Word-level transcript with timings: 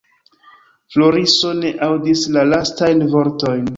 Floriso 0.95 1.51
ne 1.59 1.73
aŭdis 1.89 2.25
la 2.39 2.47
lastajn 2.55 3.05
vortojn. 3.13 3.63